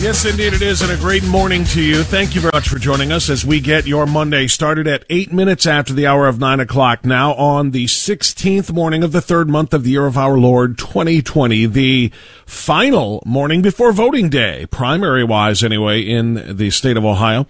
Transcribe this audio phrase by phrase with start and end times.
[0.00, 2.02] Yes, indeed it is, and a great morning to you.
[2.02, 5.30] Thank you very much for joining us as we get your Monday started at eight
[5.30, 9.50] minutes after the hour of nine o'clock now on the 16th morning of the third
[9.50, 12.10] month of the year of our Lord 2020, the
[12.46, 17.46] final morning before voting day, primary wise anyway, in the state of Ohio.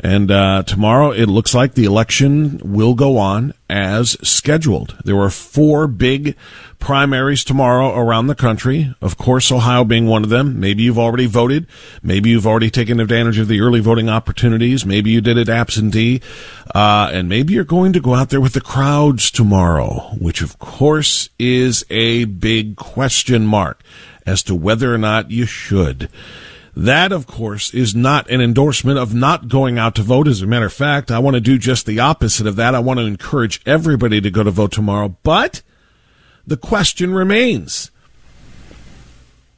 [0.00, 4.98] And uh, tomorrow it looks like the election will go on as scheduled.
[5.04, 6.36] There were four big
[6.82, 8.92] primaries tomorrow around the country.
[9.00, 10.58] Of course, Ohio being one of them.
[10.58, 11.68] Maybe you've already voted.
[12.02, 14.84] Maybe you've already taken advantage of the early voting opportunities.
[14.84, 16.20] Maybe you did it absentee.
[16.74, 20.58] Uh, and maybe you're going to go out there with the crowds tomorrow, which of
[20.58, 23.80] course is a big question mark
[24.26, 26.08] as to whether or not you should.
[26.74, 30.26] That, of course, is not an endorsement of not going out to vote.
[30.26, 32.74] As a matter of fact, I want to do just the opposite of that.
[32.74, 35.14] I want to encourage everybody to go to vote tomorrow.
[35.22, 35.62] But
[36.46, 37.90] the question remains.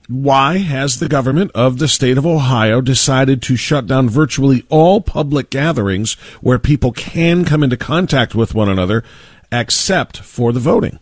[0.06, 5.00] Why has the government of the state of Ohio decided to shut down virtually all
[5.00, 9.02] public gatherings where people can come into contact with one another
[9.50, 10.98] except for the voting?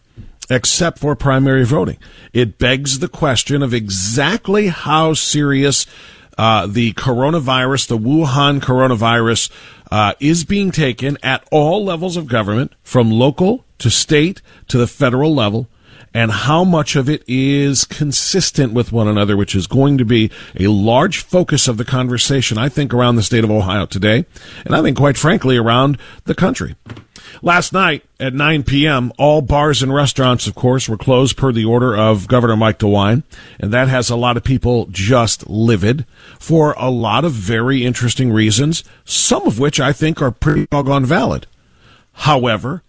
[0.48, 1.98] Except for primary voting.
[2.32, 5.86] It begs the question of exactly how serious
[6.38, 9.50] uh, the coronavirus, the Wuhan coronavirus,
[9.90, 14.86] uh, is being taken at all levels of government, from local to state to the
[14.86, 15.68] federal level,
[16.14, 20.30] and how much of it is consistent with one another, which is going to be
[20.58, 24.26] a large focus of the conversation, I think, around the state of Ohio today,
[24.64, 26.76] and I think, quite frankly, around the country.
[27.40, 31.64] Last night at 9 p.m., all bars and restaurants, of course, were closed per the
[31.64, 33.22] order of Governor Mike DeWine,
[33.58, 36.04] and that has a lot of people just livid
[36.38, 41.06] for a lot of very interesting reasons, some of which I think are pretty doggone
[41.06, 41.46] valid.
[42.12, 42.82] However,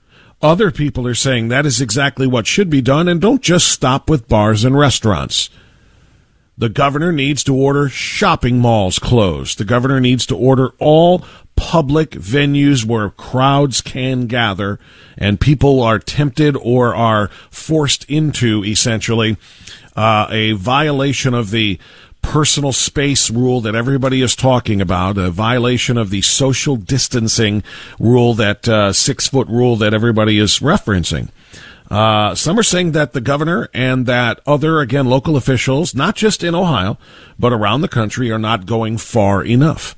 [0.44, 4.10] other people are saying that is exactly what should be done, and don't just stop
[4.10, 5.50] with bars and restaurants.
[6.58, 9.58] The governor needs to order shopping malls closed.
[9.58, 14.80] The governor needs to order all public venues where crowds can gather
[15.18, 19.38] and people are tempted or are forced into essentially
[19.96, 21.80] uh, a violation of the
[22.24, 27.62] personal space rule that everybody is talking about, a violation of the social distancing
[28.00, 31.30] rule, that uh, six foot rule that everybody is referencing.
[31.92, 36.44] Uh, some are saying that the governor and that other, again, local officials, not just
[36.44, 36.98] in Ohio,
[37.38, 39.96] but around the country, are not going far enough.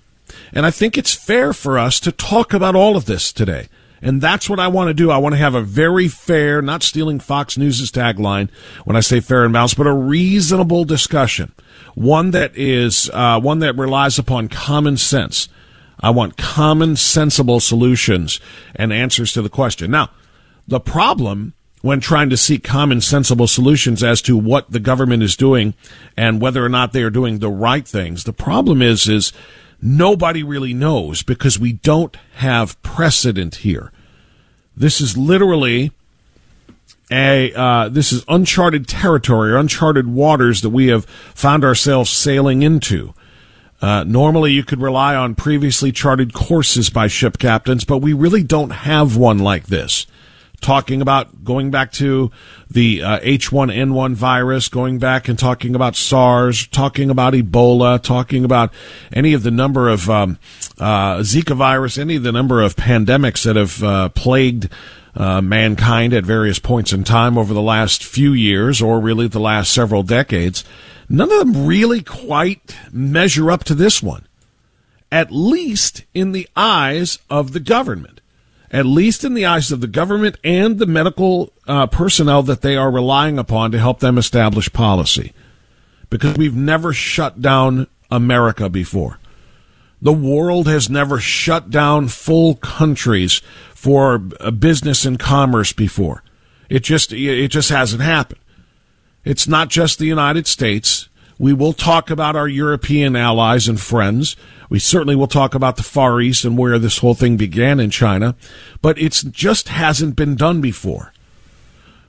[0.52, 3.70] And I think it's fair for us to talk about all of this today.
[4.02, 5.10] And that's what I want to do.
[5.10, 8.50] I want to have a very fair, not stealing Fox News' tagline
[8.84, 11.54] when I say fair and balanced, but a reasonable discussion.
[11.96, 15.50] One that is, uh, one that relies upon common sense.
[16.00, 18.40] I want common, sensible solutions
[18.76, 19.92] and answers to the question.
[19.92, 20.12] Now,
[20.68, 25.38] the problem when trying to seek common, sensible solutions as to what the government is
[25.38, 25.76] doing
[26.18, 29.32] and whether or not they are doing the right things, the problem is, is
[29.80, 33.92] nobody really knows because we don't have precedent here.
[34.76, 35.92] This is literally
[37.16, 42.62] a uh, this is uncharted territory or uncharted waters that we have found ourselves sailing
[42.62, 43.14] into.
[43.82, 48.44] Uh, normally, you could rely on previously charted courses by ship captains, but we really
[48.44, 50.08] don't have one like this.
[50.62, 52.32] Talking about going back to
[52.72, 58.74] the uh, H1N1 virus, going back and talking about SARS, talking about Ebola, talking about
[59.14, 60.40] any of the number of um,
[60.80, 64.70] uh, Zika virus, any of the number of pandemics that have uh, plagued
[65.16, 69.40] uh, mankind at various points in time over the last few years or really the
[69.40, 70.64] last several decades,
[71.08, 74.28] none of them really quite measure up to this one,
[75.12, 78.22] at least in the eyes of the government.
[78.72, 82.76] At least in the eyes of the government and the medical uh, personnel that they
[82.76, 85.32] are relying upon to help them establish policy.
[86.10, 89.20] Because we've never shut down America before.
[90.02, 93.42] The world has never shut down full countries
[93.74, 96.24] for business and commerce before.
[96.70, 98.42] It just it just hasn't happened.
[99.24, 101.10] It's not just the United States.
[101.38, 104.36] We will talk about our European allies and friends.
[104.70, 107.90] We certainly will talk about the Far East and where this whole thing began in
[107.90, 108.36] China,
[108.82, 111.12] but it just hasn't been done before.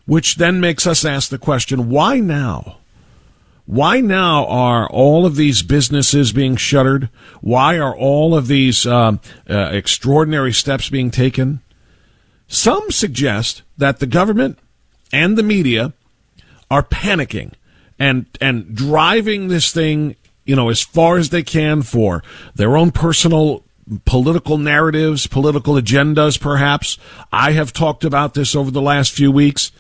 [0.07, 2.79] Which then makes us ask the question, why now?
[3.67, 7.11] Why now are all of these businesses being shuttered?
[7.41, 9.17] Why are all of these uh,
[9.51, 11.61] uh, extraordinary steps being taken?
[12.47, 14.61] Some suggest that the government
[15.13, 15.93] and the media
[16.71, 17.53] are panicking
[17.99, 20.15] and and driving this thing,
[20.45, 22.23] you know, as far as they can for
[22.55, 23.65] their own personal
[24.05, 26.99] political narratives, political agendas perhaps.
[27.33, 29.73] I have talked about this over the last few weeks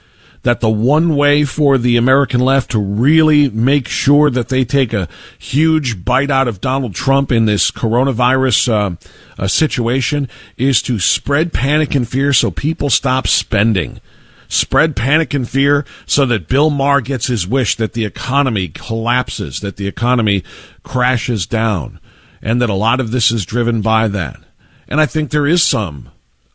[0.47, 4.93] that the one way for the American left to really make sure that they take
[4.93, 5.09] a
[5.41, 8.97] huge bite out of Donald Trump in this coronavirus uh,
[9.43, 14.01] uh, situation is to spread panic and fear so people stop spending.
[14.47, 19.59] Spread panic and fear so that Bill Maher gets his wish that the economy collapses,
[19.59, 20.45] that the economy
[20.85, 21.99] crashes down,
[22.41, 24.39] and that a lot of this is driven by that.
[24.87, 26.11] And I think there is some,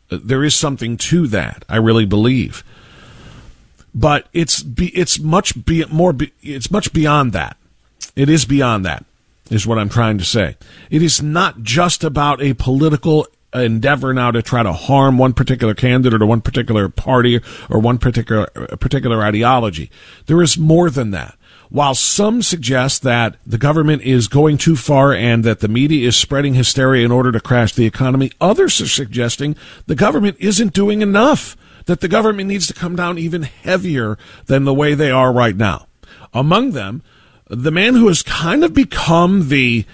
[0.08, 1.66] there is something to that.
[1.68, 2.64] I really believe
[3.94, 7.56] but it's be, it's much be, more be, it's much beyond that.
[8.16, 9.04] It is beyond that,
[9.50, 10.56] is what I'm trying to say.
[10.90, 15.74] It is not just about a political endeavor now to try to harm one particular
[15.74, 18.46] candidate or one particular party or one particular
[18.80, 19.90] particular ideology.
[20.26, 21.36] There is more than that.
[21.68, 26.16] While some suggest that the government is going too far and that the media is
[26.16, 29.56] spreading hysteria in order to crash the economy, others are suggesting
[29.86, 31.56] the government isn't doing enough
[31.86, 35.56] that the government needs to come down even heavier than the way they are right
[35.56, 35.86] now.
[36.32, 37.02] Among them,
[37.48, 39.84] the man who has kind of become the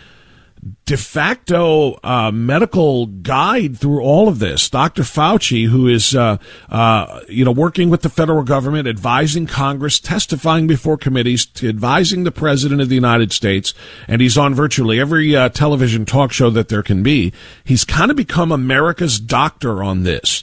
[0.87, 5.03] de facto uh, medical guide through all of this, Dr.
[5.03, 6.39] Fauci, who is uh,
[6.69, 12.33] uh, you know working with the federal government, advising Congress, testifying before committees, advising the
[12.33, 13.75] president of the United States,
[14.07, 17.33] and he's on virtually every uh, television talk show that there can be.
[17.65, 20.43] He's kind of become America's doctor on this.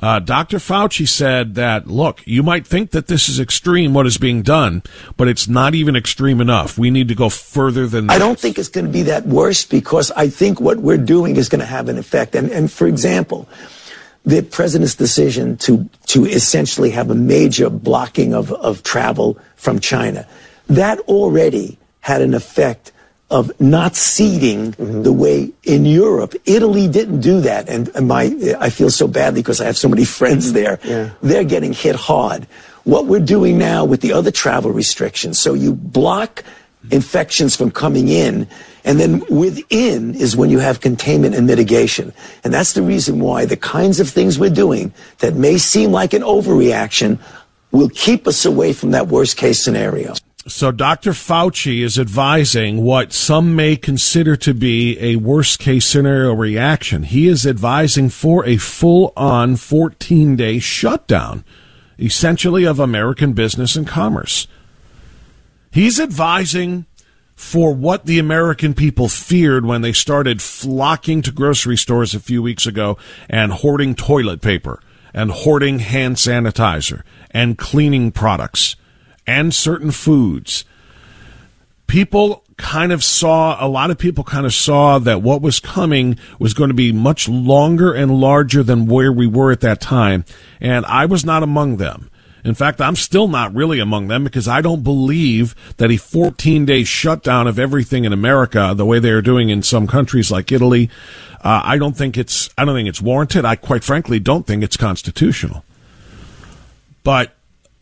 [0.00, 0.58] Uh, Dr.
[0.58, 4.82] Fauci said that, look, you might think that this is extreme, what is being done,
[5.16, 6.76] but it's not even extreme enough.
[6.76, 8.14] We need to go further than that.
[8.14, 11.36] I don't think it's going to be that worse because I think what we're doing
[11.36, 12.34] is going to have an effect.
[12.34, 13.48] And, and for example,
[14.24, 20.26] the president's decision to, to essentially have a major blocking of, of travel from China,
[20.68, 22.92] that already had an effect
[23.30, 25.02] of not seeding mm-hmm.
[25.02, 26.34] the way in Europe.
[26.44, 27.68] Italy didn't do that.
[27.68, 30.78] And, my, I feel so badly because I have so many friends there.
[30.84, 31.10] Yeah.
[31.22, 32.46] They're getting hit hard.
[32.84, 36.44] What we're doing now with the other travel restrictions, so you block
[36.90, 38.46] infections from coming in,
[38.84, 42.12] and then within is when you have containment and mitigation.
[42.44, 46.12] And that's the reason why the kinds of things we're doing that may seem like
[46.12, 47.18] an overreaction
[47.70, 50.14] will keep us away from that worst case scenario.
[50.46, 51.12] So Dr.
[51.12, 57.04] Fauci is advising what some may consider to be a worst case scenario reaction.
[57.04, 61.44] He is advising for a full on 14 day shutdown,
[61.98, 64.46] essentially of American business and commerce.
[65.70, 66.84] He's advising
[67.34, 72.42] for what the American people feared when they started flocking to grocery stores a few
[72.42, 72.98] weeks ago
[73.30, 74.78] and hoarding toilet paper
[75.14, 78.76] and hoarding hand sanitizer and cleaning products
[79.26, 80.64] and certain foods,
[81.86, 86.18] people kind of saw, a lot of people kind of saw that what was coming
[86.38, 90.24] was going to be much longer and larger than where we were at that time.
[90.60, 92.10] And I was not among them.
[92.44, 96.66] In fact, I'm still not really among them because I don't believe that a 14
[96.66, 100.52] day shutdown of everything in America, the way they are doing in some countries like
[100.52, 100.90] Italy,
[101.42, 103.46] uh, I don't think it's I don't think it's warranted.
[103.46, 105.64] I quite frankly don't think it's constitutional.
[107.02, 107.34] But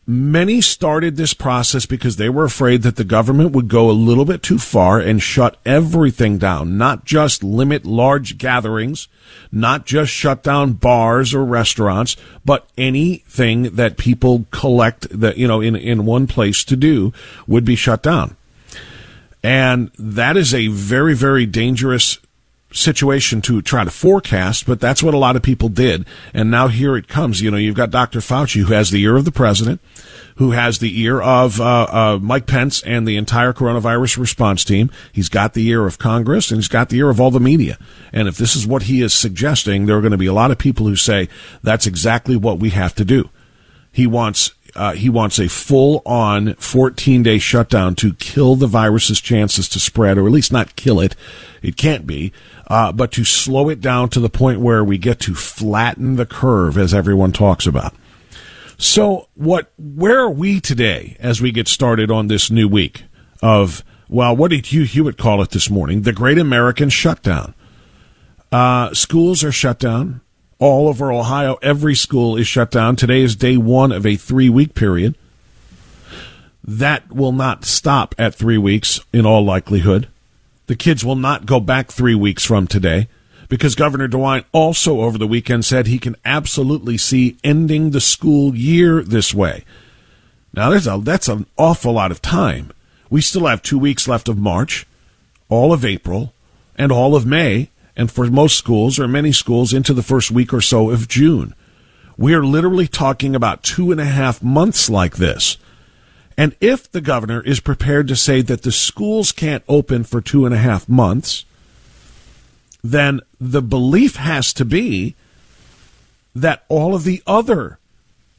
[0.04, 4.24] Many started this process because they were afraid that the government would go a little
[4.24, 9.06] bit too far and shut everything down, not just limit large gatherings,
[9.52, 15.60] not just shut down bars or restaurants, but anything that people collect that, you know,
[15.60, 17.12] in, in one place to do
[17.46, 18.36] would be shut down.
[19.44, 22.18] And that is a very, very dangerous
[22.72, 26.06] situation to try to forecast, but that's what a lot of people did.
[26.34, 27.40] And now here it comes.
[27.40, 28.20] You know, you've got Dr.
[28.20, 29.80] Fauci, who has the ear of the president,
[30.36, 34.90] who has the ear of uh, uh, Mike Pence and the entire coronavirus response team.
[35.12, 37.78] He's got the ear of Congress, and he's got the ear of all the media.
[38.12, 40.50] And if this is what he is suggesting, there are going to be a lot
[40.50, 41.28] of people who say
[41.62, 43.28] that's exactly what we have to do.
[43.90, 49.20] He wants uh, he wants a full on 14 day shutdown to kill the virus's
[49.20, 51.14] chances to spread, or at least not kill it.
[51.60, 52.32] It can't be,
[52.68, 56.26] uh, but to slow it down to the point where we get to flatten the
[56.26, 57.94] curve, as everyone talks about.
[58.78, 59.72] So, what?
[59.78, 63.04] Where are we today as we get started on this new week
[63.42, 63.84] of?
[64.08, 66.02] Well, what did Hugh Hewitt call it this morning?
[66.02, 67.54] The Great American Shutdown.
[68.50, 70.20] Uh, schools are shut down
[70.62, 71.58] all over Ohio.
[71.60, 72.94] Every school is shut down.
[72.94, 75.16] Today is day one of a three week period.
[76.62, 80.06] That will not stop at three weeks in all likelihood.
[80.68, 83.08] The kids will not go back three weeks from today
[83.48, 88.54] because Governor DeWine also over the weekend said he can absolutely see ending the school
[88.54, 89.64] year this way.
[90.54, 92.72] Now, there's a, that's an awful lot of time.
[93.10, 94.86] We still have two weeks left of March,
[95.48, 96.32] all of April,
[96.76, 100.52] and all of May, and for most schools or many schools into the first week
[100.52, 101.54] or so of June.
[102.16, 105.56] We are literally talking about two and a half months like this.
[106.36, 110.46] And if the governor is prepared to say that the schools can't open for two
[110.46, 111.44] and a half months,
[112.82, 115.14] then the belief has to be
[116.34, 117.78] that all of the other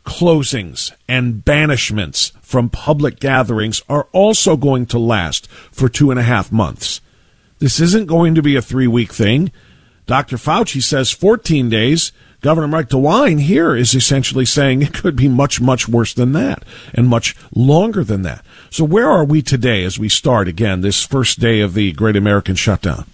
[0.05, 6.23] closings and banishments from public gatherings are also going to last for two and a
[6.23, 6.99] half months.
[7.63, 9.49] This isn't going to be a three week thing.
[10.05, 10.35] Dr.
[10.35, 12.11] Fauci says 14 days.
[12.41, 16.63] Governor Mike DeWine here is essentially saying it could be much, much worse than that
[16.93, 18.43] and much longer than that.
[18.69, 22.17] So where are we today as we start again this first day of the Great
[22.17, 23.05] American Shutdown?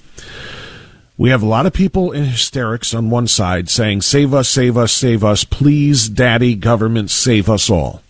[1.16, 4.76] We have a lot of people in hysterics on one side saying, save us, save
[4.78, 5.44] us, save us.
[5.44, 8.02] Please, daddy, government, save us all.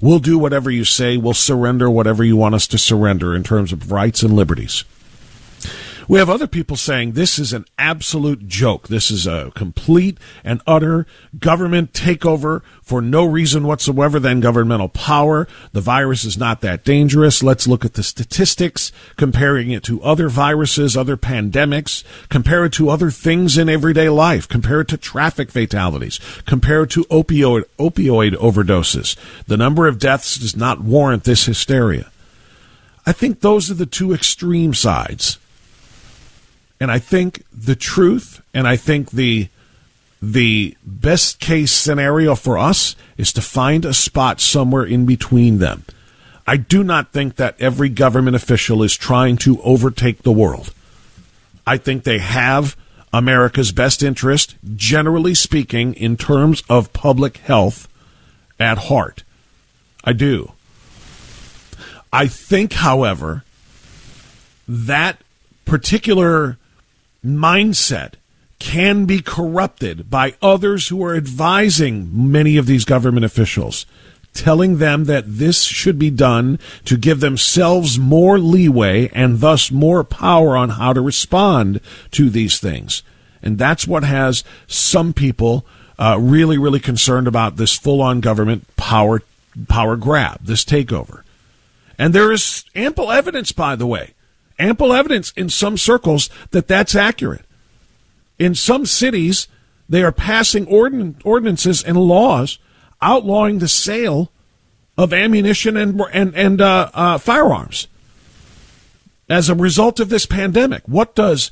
[0.00, 1.18] We'll do whatever you say.
[1.18, 4.84] We'll surrender whatever you want us to surrender in terms of rights and liberties.
[6.06, 8.88] We have other people saying this is an absolute joke.
[8.88, 11.06] This is a complete and utter
[11.38, 15.48] government takeover for no reason whatsoever than governmental power.
[15.72, 17.42] The virus is not that dangerous.
[17.42, 22.90] Let's look at the statistics, comparing it to other viruses, other pandemics, compare it to
[22.90, 28.32] other things in everyday life, compare it to traffic fatalities, compare it to opioid, opioid
[28.32, 29.16] overdoses.
[29.46, 32.10] The number of deaths does not warrant this hysteria.
[33.06, 35.38] I think those are the two extreme sides.
[36.84, 39.48] And I think the truth and I think the
[40.20, 45.84] the best case scenario for us is to find a spot somewhere in between them.
[46.46, 50.74] I do not think that every government official is trying to overtake the world.
[51.66, 52.76] I think they have
[53.14, 57.88] America's best interest, generally speaking, in terms of public health
[58.60, 59.24] at heart.
[60.04, 60.52] I do.
[62.12, 63.42] I think, however,
[64.68, 65.22] that
[65.64, 66.58] particular
[67.24, 68.14] mindset
[68.58, 73.86] can be corrupted by others who are advising many of these government officials,
[74.32, 80.04] telling them that this should be done to give themselves more leeway and thus more
[80.04, 83.02] power on how to respond to these things.
[83.42, 85.66] And that's what has some people
[85.98, 89.22] uh, really, really concerned about this full on government power
[89.68, 91.22] power grab, this takeover.
[91.98, 94.14] And there is ample evidence, by the way,
[94.58, 97.44] ample evidence in some circles that that's accurate.
[98.38, 99.48] In some cities,
[99.88, 102.58] they are passing ordin- ordinances and laws
[103.00, 104.30] outlawing the sale
[104.96, 107.88] of ammunition and and and uh, uh, firearms
[109.28, 110.82] as a result of this pandemic.
[110.86, 111.50] What does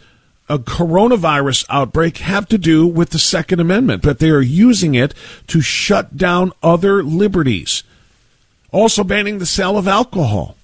[0.49, 4.03] a coronavirus outbreak have to do with the Second Amendment?
[4.03, 5.15] But they are using it
[5.49, 7.83] to shut down other liberties.
[8.71, 10.57] Also banning the sale of alcohol.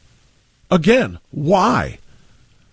[0.71, 1.99] Again, why?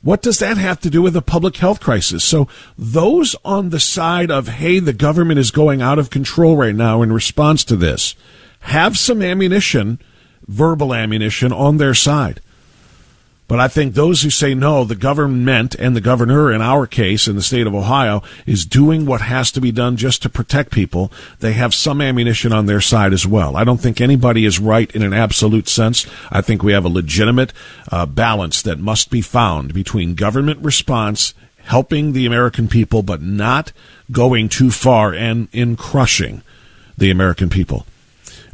[0.05, 2.23] What does that have to do with a public health crisis?
[2.23, 2.47] So
[2.77, 7.01] those on the side of, hey, the government is going out of control right now
[7.01, 8.13] in response to this
[8.59, 9.99] have some ammunition,
[10.45, 12.39] verbal ammunition on their side.
[13.47, 17.27] But I think those who say no, the government and the governor, in our case,
[17.27, 20.71] in the state of Ohio, is doing what has to be done just to protect
[20.71, 21.11] people.
[21.41, 23.55] They have some ammunition on their side as well.
[23.55, 26.07] I don't think anybody is right in an absolute sense.
[26.31, 27.53] I think we have a legitimate
[27.91, 31.35] uh, balance that must be found between government response,
[31.65, 33.71] helping the American people, but not
[34.11, 36.41] going too far and in crushing
[36.97, 37.85] the American people.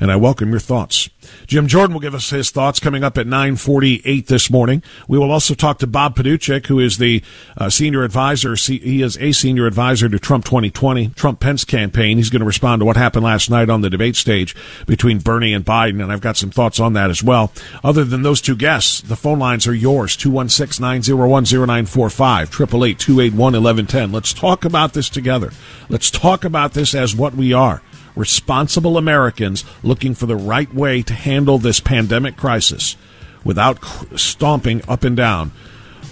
[0.01, 1.11] And I welcome your thoughts.
[1.45, 4.81] Jim Jordan will give us his thoughts coming up at 9:48 this morning.
[5.07, 7.21] We will also talk to Bob Paduchik, who is the
[7.55, 8.55] uh, senior advisor.
[8.55, 12.17] He is a senior advisor to Trump 2020, Trump Pence campaign.
[12.17, 14.55] He's going to respond to what happened last night on the debate stage
[14.87, 17.51] between Bernie and Biden, and I've got some thoughts on that as well.
[17.83, 24.11] Other than those two guests, the phone lines are yours: 216-901-0945, 888-281-1110.
[24.11, 25.51] Let's talk about this together.
[25.89, 27.83] Let's talk about this as what we are
[28.15, 32.95] responsible Americans looking for the right way to handle this pandemic crisis
[33.43, 33.79] without
[34.15, 35.51] stomping up and down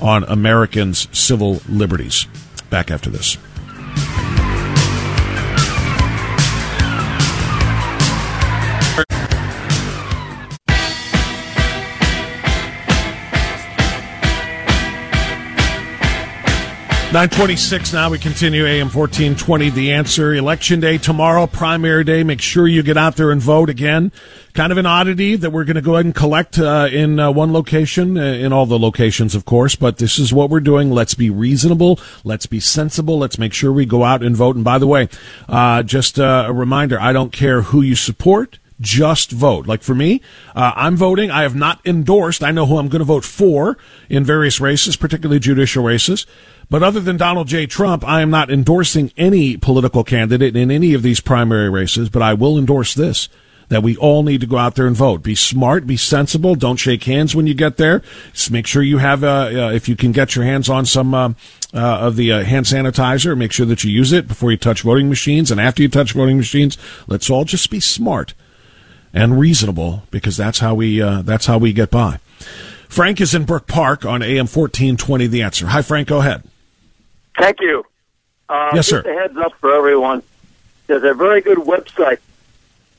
[0.01, 2.25] on Americans' civil liberties.
[2.69, 3.37] Back after this.
[17.11, 18.11] 926 now.
[18.11, 19.71] We continue AM 1420.
[19.71, 20.35] The answer.
[20.35, 22.23] Election day tomorrow, primary day.
[22.23, 24.11] Make sure you get out there and vote again.
[24.53, 27.31] Kind of an oddity that we're going to go ahead and collect uh, in uh,
[27.31, 30.91] one location, uh, in all the locations, of course, but this is what we're doing.
[30.91, 31.99] Let's be reasonable.
[32.23, 33.17] Let's be sensible.
[33.17, 34.55] Let's make sure we go out and vote.
[34.55, 35.09] And by the way,
[35.47, 39.67] uh, just uh, a reminder I don't care who you support just vote.
[39.67, 40.21] Like for me,
[40.55, 41.31] uh, I'm voting.
[41.31, 42.43] I have not endorsed.
[42.43, 43.77] I know who I'm going to vote for
[44.09, 46.25] in various races, particularly judicial races.
[46.69, 47.65] But other than Donald J.
[47.65, 52.21] Trump, I am not endorsing any political candidate in any of these primary races, but
[52.21, 53.27] I will endorse this
[53.69, 55.21] that we all need to go out there and vote.
[55.21, 56.55] Be smart, be sensible.
[56.55, 58.01] Don't shake hands when you get there.
[58.33, 61.13] Just make sure you have, uh, uh, if you can get your hands on some
[61.13, 61.29] uh,
[61.71, 64.81] uh of the uh, hand sanitizer, make sure that you use it before you touch
[64.81, 66.79] voting machines and after you touch voting machines.
[67.07, 68.33] Let's all just be smart
[69.13, 72.19] and reasonable because that's how we uh, that's how we get by.
[72.87, 75.27] Frank is in Brook Park on AM fourteen twenty.
[75.27, 75.67] The answer.
[75.67, 76.07] Hi, Frank.
[76.07, 76.43] Go ahead.
[77.37, 77.85] Thank you.
[78.47, 79.03] Uh, yes, sir.
[79.03, 80.23] Just a heads up for everyone.
[80.87, 82.17] There's a very good website,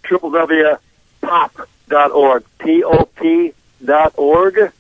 [0.05, 3.53] www.pop.org, P-O-P
[3.85, 4.73] dot org.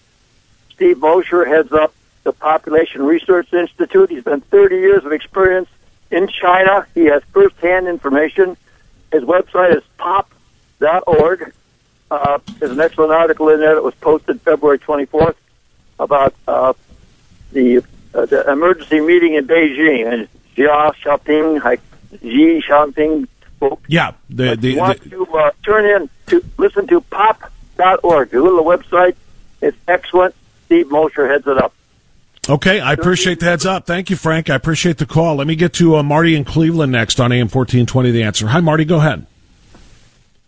[0.72, 4.10] Steve Mosher heads up the Population Research Institute.
[4.10, 5.68] He's been 30 years of experience
[6.10, 6.86] in China.
[6.94, 8.56] He has firsthand information.
[9.12, 9.82] His website is
[10.80, 11.52] pop.org.
[12.10, 15.36] Uh, there's an excellent article in there that was posted February 24th
[15.98, 16.72] about uh,
[17.52, 21.78] the uh, the emergency meeting in Beijing, and Xi Jinping,
[22.20, 23.84] Xi Jinping spoke.
[23.86, 28.30] Yeah, the, the, want the, to uh, turn in to listen to pop.org.
[28.30, 29.14] Go to the website.
[29.60, 30.34] It's excellent.
[30.66, 31.74] Steve Mosher heads it up.
[32.48, 33.86] Okay, I appreciate the heads up.
[33.86, 34.50] Thank you, Frank.
[34.50, 35.36] I appreciate the call.
[35.36, 38.10] Let me get to uh, Marty in Cleveland next on AM fourteen twenty.
[38.10, 38.48] The answer.
[38.48, 38.84] Hi, Marty.
[38.84, 39.26] Go ahead.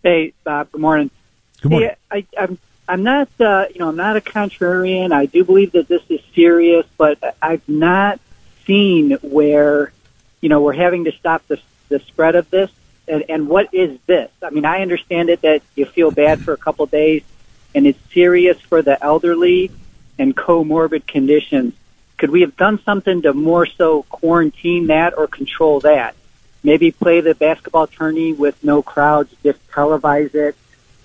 [0.03, 0.69] Hey, Bob.
[0.73, 1.09] Good morning.
[1.61, 1.91] Good morning.
[2.11, 2.57] Hey, I, I'm
[2.89, 5.13] I'm not, uh, you know, I'm not a contrarian.
[5.13, 8.19] I do believe that this is serious, but I've not
[8.65, 9.93] seen where,
[10.41, 12.69] you know, we're having to stop the the spread of this.
[13.07, 14.29] And, and what is this?
[14.41, 17.23] I mean, I understand it that you feel bad for a couple of days,
[17.73, 19.71] and it's serious for the elderly
[20.19, 21.73] and comorbid conditions.
[22.17, 26.15] Could we have done something to more so quarantine that or control that?
[26.63, 30.55] Maybe play the basketball tourney with no crowds, just televise it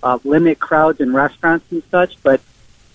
[0.02, 2.22] uh, limit crowds in restaurants and such.
[2.22, 2.40] But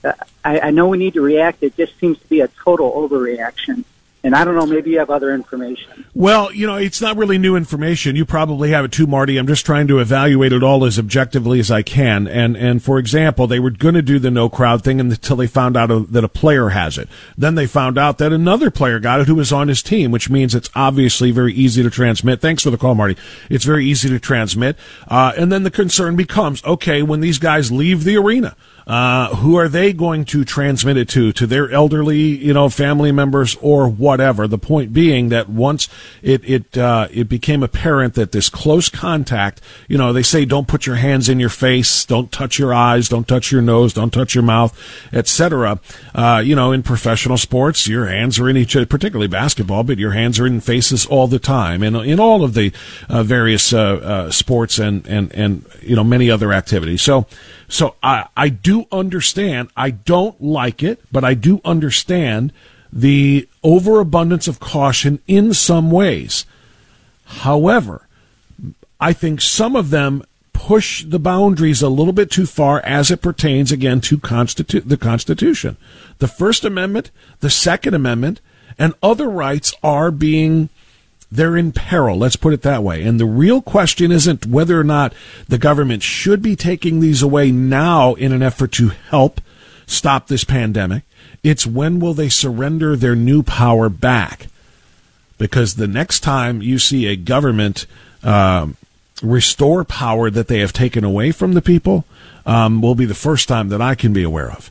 [0.04, 1.64] uh, I, I know we need to react.
[1.64, 3.84] It just seems to be a total overreaction.
[4.26, 6.06] And I don't know, maybe you have other information.
[6.14, 8.16] Well, you know, it's not really new information.
[8.16, 9.36] You probably have it too, Marty.
[9.36, 12.26] I'm just trying to evaluate it all as objectively as I can.
[12.26, 15.48] And, and for example, they were going to do the no crowd thing until they
[15.48, 17.10] found out that a player has it.
[17.38, 20.30] Then they found out that another player got it who was on his team, which
[20.30, 22.40] means it's obviously very easy to transmit.
[22.40, 23.18] Thanks for the call, Marty.
[23.50, 24.78] It's very easy to transmit.
[25.06, 28.56] Uh, and then the concern becomes, okay, when these guys leave the arena,
[28.86, 31.32] uh, who are they going to transmit it to?
[31.34, 34.48] To their elderly, you know, family members or whatever.
[34.48, 35.88] The point being that once
[36.22, 40.68] it it uh, it became apparent that this close contact, you know, they say don't
[40.68, 44.12] put your hands in your face, don't touch your eyes, don't touch your nose, don't
[44.12, 44.78] touch your mouth,
[45.14, 45.80] etc.
[46.14, 50.12] Uh, you know, in professional sports, your hands are in each, particularly basketball, but your
[50.12, 52.72] hands are in faces all the time, and in all of the
[53.10, 57.02] uh, various uh, sports and and and you know many other activities.
[57.02, 57.26] So.
[57.68, 59.70] So I, I do understand.
[59.76, 62.52] I don't like it, but I do understand
[62.92, 66.46] the overabundance of caution in some ways.
[67.26, 68.08] However,
[69.00, 70.24] I think some of them
[70.54, 74.98] push the boundaries a little bit too far as it pertains again to constitu- the
[74.98, 75.76] Constitution.
[76.20, 78.40] The First Amendment, the Second Amendment,
[78.78, 80.70] and other rights are being
[81.34, 82.18] they're in peril.
[82.18, 83.04] Let's put it that way.
[83.04, 85.14] And the real question isn't whether or not
[85.48, 89.42] the government should be taking these away now in an effort to help
[89.88, 91.04] stop this pandemic.
[91.42, 94.48] It's when will they surrender their new power back?
[95.40, 97.88] Because the next time you see a government
[98.22, 98.78] um,
[99.24, 102.06] restore power that they have taken away from the people
[102.46, 104.70] um, will be the first time that I can be aware of.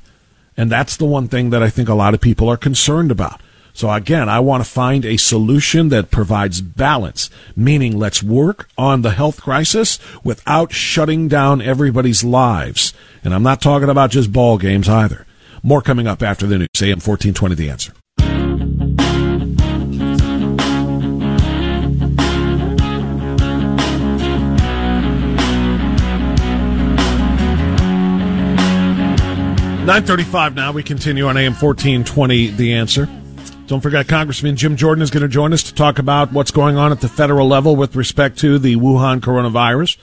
[0.57, 3.41] And that's the one thing that I think a lot of people are concerned about.
[3.75, 9.03] So again, I want to find a solution that provides balance, meaning let's work on
[9.03, 12.93] the health crisis without shutting down everybody's lives.
[13.25, 15.27] And I'm not talking about just ball games either.
[15.63, 16.69] More coming up after the news.
[16.81, 17.93] AM 1420 The Answer.
[29.85, 30.55] Nine thirty-five.
[30.55, 32.47] Now we continue on AM fourteen twenty.
[32.47, 33.09] The answer.
[33.67, 36.77] Don't forget, Congressman Jim Jordan is going to join us to talk about what's going
[36.77, 39.97] on at the federal level with respect to the Wuhan coronavirus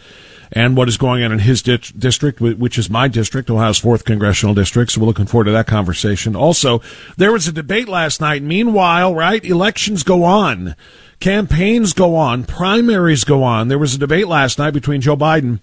[0.51, 4.05] and what is going on in his di- district, which is my district, Ohio's fourth
[4.05, 4.91] congressional district.
[4.91, 6.35] So we're looking forward to that conversation.
[6.35, 6.81] Also,
[7.17, 8.41] there was a debate last night.
[8.41, 10.75] Meanwhile, right, elections go on,
[11.19, 13.67] campaigns go on, primaries go on.
[13.67, 15.59] There was a debate last night between Joe Biden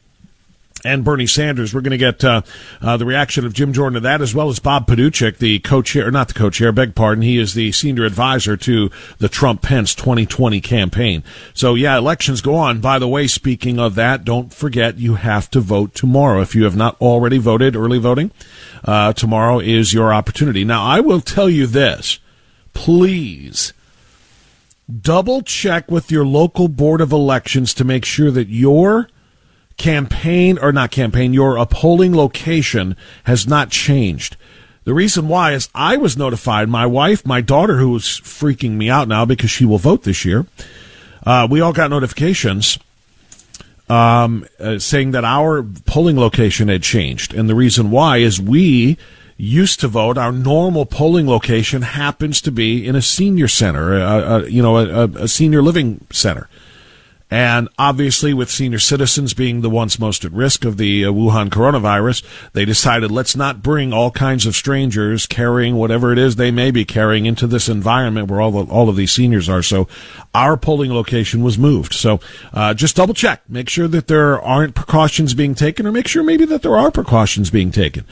[0.87, 1.75] and Bernie Sanders.
[1.75, 2.43] We're going to get uh,
[2.81, 6.11] uh, the reaction of Jim Jordan to that, as well as Bob Paduchik, the co-chair,
[6.11, 7.23] not the co-chair, beg pardon.
[7.23, 11.25] He is the senior advisor to the Trump-Pence 2020 campaign.
[11.53, 12.81] So, yeah, elections go on.
[12.81, 16.41] By the way, speaking of that, don't forget you have to vote tomorrow.
[16.41, 18.31] If you have not already voted, early voting,
[18.85, 20.65] uh, tomorrow is your opportunity.
[20.65, 22.19] Now, I will tell you this.
[22.73, 23.73] Please
[25.01, 29.09] double check with your local board of elections to make sure that your
[29.77, 34.37] campaign or not campaign, your polling location has not changed.
[34.85, 36.69] The reason why is I was notified.
[36.69, 40.25] My wife, my daughter, who is freaking me out now because she will vote this
[40.25, 40.47] year.
[41.25, 42.79] Uh, we all got notifications
[43.89, 48.97] um, uh, saying that our polling location had changed, and the reason why is we
[49.37, 50.17] used to vote.
[50.17, 55.05] Our normal polling location happens to be in a senior center, uh, you know, a,
[55.25, 56.49] a senior living center.
[57.29, 61.49] And obviously, with senior citizens being the ones most at risk of the uh, Wuhan
[61.49, 66.53] coronavirus, they decided let's not bring all kinds of strangers carrying whatever it is they
[66.53, 69.63] may be carrying into this environment where all the, all of these seniors are.
[69.63, 69.89] So
[70.35, 71.95] our polling location was moved.
[71.95, 72.21] So
[72.53, 76.23] uh, just double check, make sure that there aren't precautions being taken, or make sure
[76.23, 78.05] maybe that there are precautions being taken.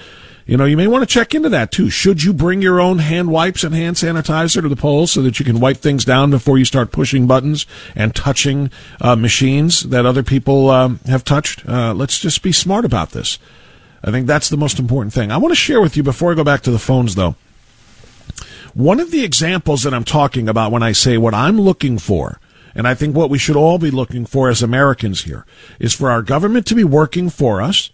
[0.47, 1.89] You know, you may want to check into that too.
[1.89, 5.39] Should you bring your own hand wipes and hand sanitizer to the polls so that
[5.39, 7.65] you can wipe things down before you start pushing buttons
[7.97, 11.67] and touching uh, machines that other people um, have touched?
[11.67, 13.39] Uh, let's just be smart about this.
[14.03, 15.33] I think that's the most important thing.
[15.33, 17.37] I want to share with you before I go back to the phones, though.
[18.75, 22.39] One of the examples that I'm talking about when I say what I'm looking for,
[22.75, 25.47] and I think what we should all be looking for as Americans here,
[25.79, 27.91] is for our government to be working for us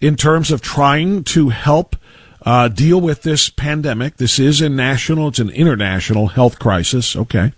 [0.00, 1.96] in terms of trying to help
[2.42, 4.16] uh, deal with this pandemic.
[4.16, 7.16] This is a national, it's an international health crisis.
[7.16, 7.52] Okay.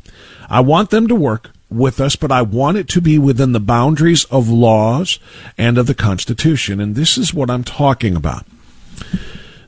[0.49, 3.61] I want them to work with us, but I want it to be within the
[3.61, 5.19] boundaries of laws
[5.57, 6.81] and of the Constitution.
[6.81, 8.45] And this is what I'm talking about.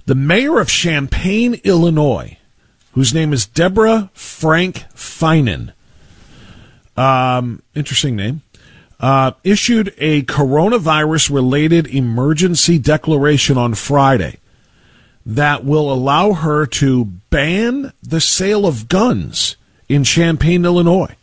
[0.07, 2.39] The mayor of Champaign, Illinois,
[2.93, 5.73] whose name is Deborah Frank Feinen,
[6.97, 8.43] um, interesting name,
[9.03, 14.39] uh, issued a coronavirus related emergency declaration on Friday
[15.27, 19.57] that will allow her to ban the sale of guns
[19.89, 21.15] in Champaign, Illinois,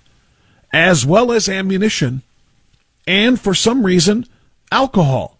[0.74, 2.22] as well as ammunition,
[3.08, 4.26] and for some reason,
[4.72, 5.38] alcohol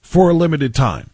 [0.00, 1.10] for a limited time.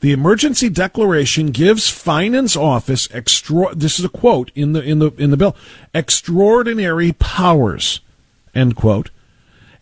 [0.00, 3.72] The emergency declaration gives Feinen's office extra.
[3.72, 5.54] This is a quote in the in the in the bill.
[5.94, 8.00] Extraordinary powers,
[8.52, 9.10] end quote,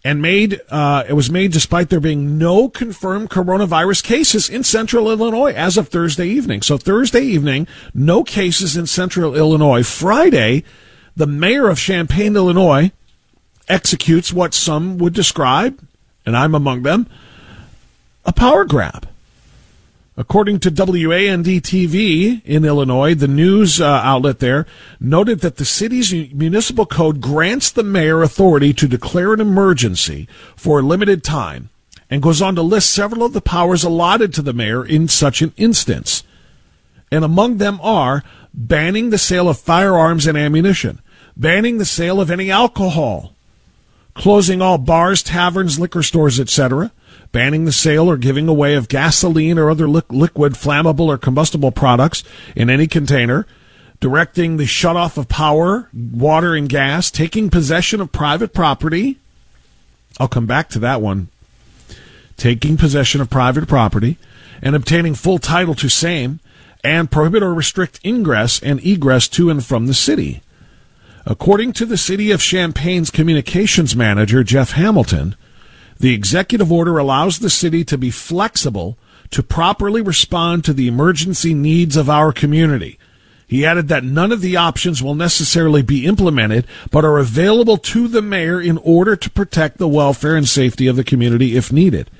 [0.03, 5.11] and made uh, it was made despite there being no confirmed coronavirus cases in central
[5.11, 6.63] Illinois as of Thursday evening.
[6.63, 9.83] So Thursday evening, no cases in central Illinois.
[9.83, 10.65] Friday,
[11.17, 12.93] the mayor of Champaign, Illinois,
[13.69, 15.79] executes what some would describe,
[16.25, 17.07] and I'm among them,
[18.25, 19.10] a power grab.
[20.21, 24.67] According to WAND TV in Illinois, the news uh, outlet there
[25.01, 30.79] noted that the city's municipal code grants the mayor authority to declare an emergency for
[30.79, 31.71] a limited time
[32.11, 35.41] and goes on to list several of the powers allotted to the mayor in such
[35.41, 36.23] an instance.
[37.11, 41.01] And among them are banning the sale of firearms and ammunition,
[41.35, 43.35] banning the sale of any alcohol,
[44.13, 46.93] closing all bars, taverns, liquor stores, etc.,
[47.33, 51.71] banning the sale or giving away of gasoline or other li- liquid, flammable, or combustible
[51.71, 52.25] products
[52.57, 53.47] in any container,
[54.01, 59.19] directing the shutoff of power, water, and gas, taking possession of private property.
[60.19, 61.29] I'll come back to that one.
[62.37, 64.17] Taking possession of private property
[64.63, 66.41] and obtaining full title to same,
[66.83, 70.43] and prohibit or restrict ingress and egress to and from the city.
[71.27, 75.37] According to the City of Champaign's communications manager, Jeff Hamilton,
[76.01, 78.99] the executive order allows the city to be flexible
[79.31, 82.99] to properly respond to the emergency needs of our community.
[83.47, 88.09] He added that none of the options will necessarily be implemented, but are available to
[88.09, 92.11] the mayor in order to protect the welfare and safety of the community if needed.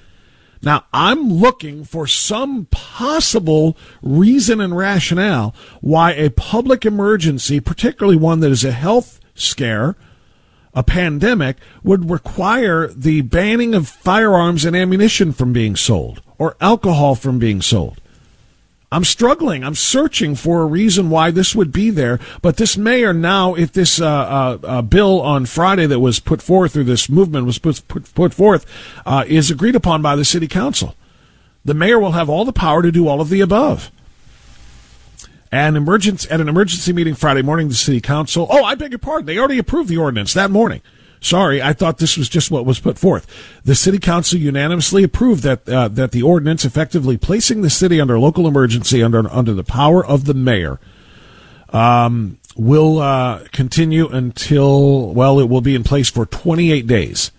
[0.63, 8.41] Now, I'm looking for some possible reason and rationale why a public emergency, particularly one
[8.41, 9.97] that is a health scare,
[10.75, 17.15] a pandemic, would require the banning of firearms and ammunition from being sold or alcohol
[17.15, 18.01] from being sold.
[18.93, 19.63] I'm struggling.
[19.63, 22.19] I'm searching for a reason why this would be there.
[22.43, 26.43] But this mayor now, if this uh, uh, uh, bill on Friday that was put
[26.43, 28.67] forth, or this movement was put, put, put forth,
[29.07, 30.97] uh, is agreed upon by the city council,
[31.65, 33.93] the mayor will have all the power to do all of the above.
[35.53, 39.01] And emergency, at an emergency meeting Friday morning, the city council, oh, I beg your
[39.01, 40.81] pardon, they already approved the ordinance that morning.
[41.21, 43.27] Sorry, I thought this was just what was put forth.
[43.65, 48.19] The city council unanimously approved that uh, that the ordinance effectively placing the city under
[48.19, 50.81] local emergency under under the power of the mayor
[51.71, 57.33] um, will uh, continue until well, it will be in place for 28 days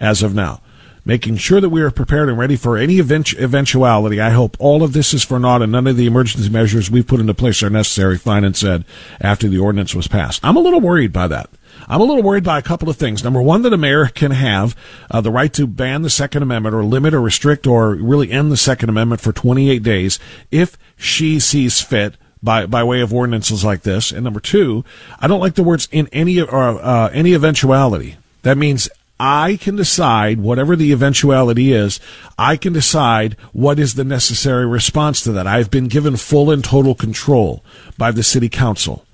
[0.00, 0.60] as of now.
[1.08, 4.20] Making sure that we are prepared and ready for any eventuality.
[4.20, 7.06] I hope all of this is for naught and none of the emergency measures we've
[7.06, 8.84] put into place are necessary, Feinen said,
[9.18, 10.44] after the ordinance was passed.
[10.44, 11.48] I'm a little worried by that.
[11.88, 13.24] I'm a little worried by a couple of things.
[13.24, 14.76] Number one, that a mayor can have
[15.10, 18.52] uh, the right to ban the Second Amendment or limit or restrict or really end
[18.52, 20.18] the Second Amendment for 28 days
[20.50, 24.12] if she sees fit by by way of ordinances like this.
[24.12, 24.84] And number two,
[25.18, 28.18] I don't like the words in any or uh, any eventuality.
[28.42, 31.98] That means I can decide whatever the eventuality is.
[32.38, 35.46] I can decide what is the necessary response to that.
[35.46, 37.64] I've been given full and total control
[37.96, 39.04] by the city council.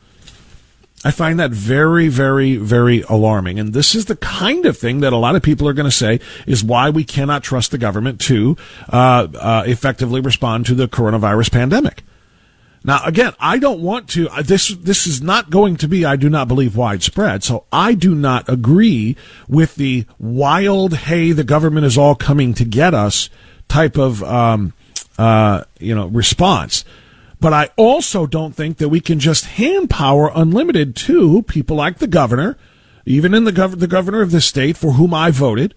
[1.07, 3.59] I find that very, very, very alarming.
[3.59, 5.95] And this is the kind of thing that a lot of people are going to
[5.95, 8.57] say is why we cannot trust the government to
[8.90, 12.03] uh, uh, effectively respond to the coronavirus pandemic.
[12.87, 14.29] Now, again, I don't want to.
[14.42, 17.42] This this is not going to be, I do not believe, widespread.
[17.42, 19.16] So I do not agree
[19.49, 23.31] with the wild, "Hey, the government is all coming to get us"
[23.68, 24.75] type of um,
[25.16, 26.85] uh, you know response.
[27.40, 31.99] But I also don't think that we can just hand power unlimited to people like
[31.99, 32.57] the governor,
[33.05, 35.75] even in the, gov- the governor of the state for whom I voted.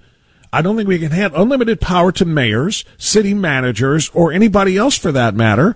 [0.54, 4.98] I don't think we can hand unlimited power to mayors, city managers, or anybody else
[4.98, 5.76] for that matter.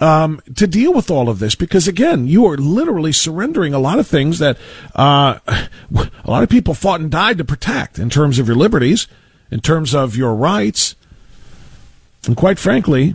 [0.00, 4.00] Um, to deal with all of this because again you are literally surrendering a lot
[4.00, 4.58] of things that
[4.96, 9.06] uh, a lot of people fought and died to protect in terms of your liberties
[9.52, 10.96] in terms of your rights
[12.26, 13.14] and quite frankly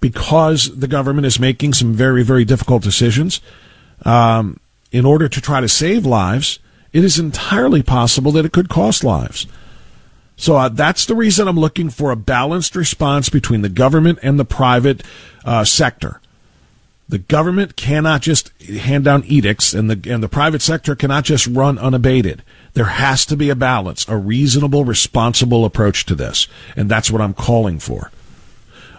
[0.00, 3.40] because the government is making some very, very difficult decisions
[4.04, 4.58] um,
[4.90, 6.58] in order to try to save lives,
[6.92, 9.46] it is entirely possible that it could cost lives.
[10.40, 14.40] So uh, that's the reason I'm looking for a balanced response between the government and
[14.40, 15.02] the private
[15.44, 16.22] uh, sector.
[17.10, 21.46] The government cannot just hand down edicts, and the and the private sector cannot just
[21.46, 22.42] run unabated.
[22.72, 27.20] There has to be a balance, a reasonable, responsible approach to this, and that's what
[27.20, 28.10] I'm calling for.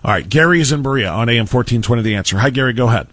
[0.04, 2.04] All right, Gary is in Berea on AM fourteen twenty.
[2.04, 2.38] The answer.
[2.38, 2.74] Hi, Gary.
[2.74, 3.08] Go ahead.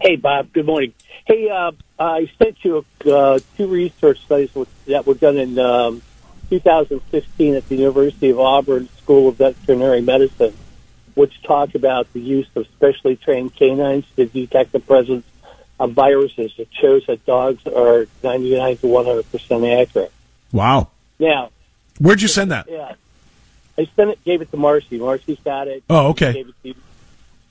[0.00, 0.52] Hey, Bob.
[0.52, 0.94] Good morning.
[1.26, 4.50] Hey, uh, I sent you uh, two research studies
[4.86, 6.02] that were done in um,
[6.50, 10.54] 2015 at the University of Auburn School of Veterinary Medicine,
[11.14, 15.24] which talked about the use of specially trained canines to detect the presence
[15.78, 16.52] of viruses.
[16.58, 20.12] It shows that dogs are 99 to 100 percent accurate.
[20.52, 20.90] Wow.
[21.18, 21.50] Now,
[21.98, 22.66] where'd you send that?
[22.68, 22.94] Yeah.
[23.78, 24.98] I sent it, gave it to Marcy.
[24.98, 25.84] Marcy's got it.
[25.90, 26.44] Oh, okay.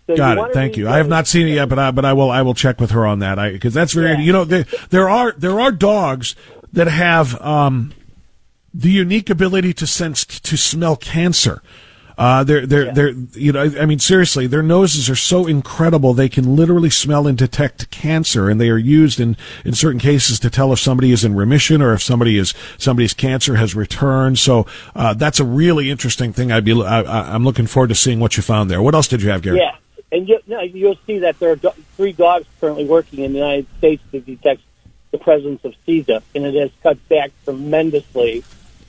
[0.08, 0.54] So Got it.
[0.54, 0.88] Thank you.
[0.88, 2.92] I have not seen it yet, but I but I will I will check with
[2.92, 3.40] her on that.
[3.40, 4.20] I because that's very yeah.
[4.20, 6.36] you know there, there are there are dogs
[6.74, 7.92] that have um,
[8.76, 11.62] the unique ability to sense to smell cancer.
[12.18, 12.94] Uh, they're, they're, yeah.
[12.94, 16.14] they're, you know, I mean, seriously, their noses are so incredible.
[16.14, 19.36] They can literally smell and detect cancer, and they are used in,
[19.66, 23.14] in certain cases to tell if somebody is in remission or if somebody is, somebody's
[23.14, 24.40] cancer has returned.
[24.40, 26.54] So, uh, that's a really interesting thing.
[26.54, 28.82] I'd be, I, am looking forward to seeing what you found there.
[28.82, 29.58] What else did you have, Gary?
[29.58, 29.76] Yeah.
[30.12, 33.40] And you, no, you'll see that there are do- three dogs currently working in the
[33.40, 34.62] United States to detect
[35.12, 36.02] the presence of C.
[36.02, 38.44] diff, and it has cut back tremendously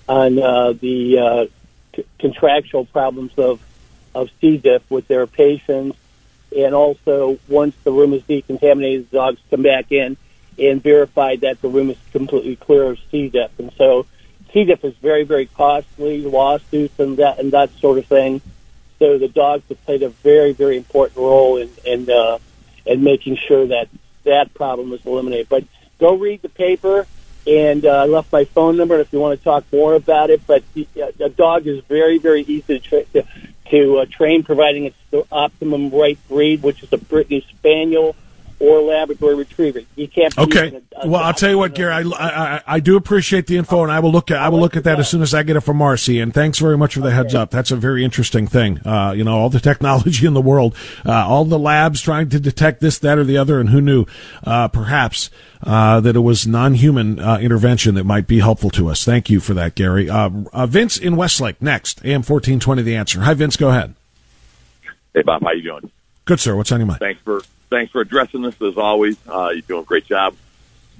[0.08, 1.44] on uh, the uh,
[1.94, 3.60] c- contractual problems of
[4.14, 4.56] of C.
[4.56, 5.98] diff with their patients,
[6.56, 10.16] and also once the room is decontaminated, the dogs come back in
[10.58, 13.28] and verify that the room is completely clear of C.
[13.28, 14.06] diff, and so
[14.52, 14.64] C.
[14.64, 18.40] diff is very very costly, lawsuits and that and that sort of thing.
[18.98, 22.38] So the dogs have played a very very important role in in, uh,
[22.86, 23.88] in making sure that
[24.24, 25.48] that problem is eliminated.
[25.48, 25.64] But
[25.98, 27.06] go read the paper.
[27.46, 30.46] And uh, I left my phone number if you want to talk more about it.
[30.46, 33.24] But the, uh, a dog is very, very easy to, tra- to,
[33.70, 38.16] to uh, train, providing it's the optimum right breed, which is a Brittany Spaniel
[38.58, 39.80] or Labrador Retriever.
[39.96, 40.34] You can't.
[40.34, 40.80] be Okay.
[40.96, 41.92] a- a Well, I'll tell you what, Gary.
[41.92, 44.76] I, I, I do appreciate the info, and I will look at I will look
[44.76, 46.20] at that as soon as I get it from Marcy.
[46.20, 47.50] And thanks very much for the heads up.
[47.50, 48.78] That's a very interesting thing.
[48.86, 52.40] Uh, you know, all the technology in the world, uh, all the labs trying to
[52.40, 54.06] detect this, that, or the other, and who knew?
[54.44, 55.28] Uh, perhaps
[55.62, 59.04] uh, that it was non-human uh, intervention that might be helpful to us.
[59.04, 60.08] Thank you for that, Gary.
[60.08, 62.04] Uh, uh, Vince in Westlake next.
[62.04, 62.82] AM fourteen twenty.
[62.82, 63.20] The answer.
[63.20, 63.56] Hi, Vince.
[63.56, 63.94] Go ahead.
[65.14, 65.90] Hey Bob, how you doing?
[66.26, 66.56] Good sir.
[66.56, 67.00] What's on your mind?
[67.00, 69.16] Thanks for thanks for addressing this as always.
[69.26, 70.34] Uh, you're doing a great job.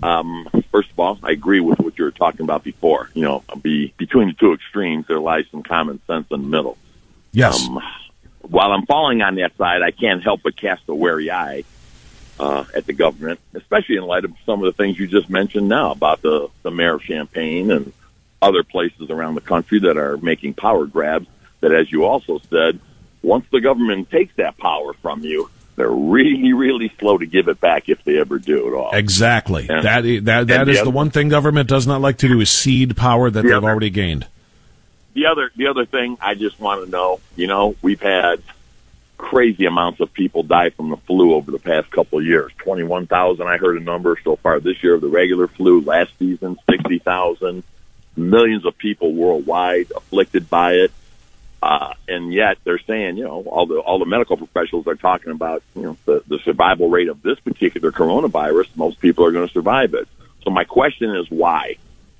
[0.03, 3.11] Um, first of all, I agree with what you were talking about before.
[3.15, 6.77] You know, be between the two extremes, there lies some common sense in the middle.
[7.33, 7.67] Yes.
[7.67, 7.81] Um,
[8.43, 11.65] while I'm falling on that side, I can't help but cast a wary eye
[12.39, 15.69] uh, at the government, especially in light of some of the things you just mentioned
[15.69, 17.93] now about the the mayor of Champaign and
[18.43, 21.27] other places around the country that are making power grabs.
[21.61, 22.79] That, as you also said,
[23.23, 27.61] once the government takes that power from you, they're really, really slow to give it
[27.61, 28.91] back if they ever do at all.
[28.93, 29.67] Exactly.
[29.69, 32.41] And- that that that the is the one thing government does not like to do
[32.41, 34.27] is cede power that The they've other- already gained.
[35.15, 38.43] the other the other thing I just want to know, you know, we've had
[39.19, 42.53] crazy amounts of people die from the flu over the past couple of years.
[42.59, 45.81] Twenty one thousand I heard a number so far this year of the regular flu.
[45.81, 47.63] Last season sixty thousand.
[48.19, 50.91] Millions of people worldwide afflicted by it.
[51.63, 55.33] Uh, and yet they're saying, you know, all the all the medical professionals are talking
[55.33, 58.69] about, you know, the, the survival rate of this particular coronavirus.
[58.77, 60.07] Most people are going to survive it.
[60.43, 61.77] So my question is why?